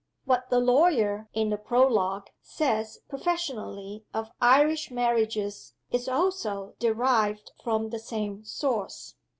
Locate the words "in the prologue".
1.31-2.31